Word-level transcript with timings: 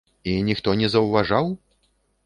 І 0.31 0.33
ніхто 0.47 0.75
не 0.81 0.91
заўважаў? 0.95 1.57